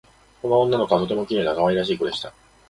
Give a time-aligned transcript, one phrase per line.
[0.41, 2.33] その女の子はとてもきれいなかわいらしいこでした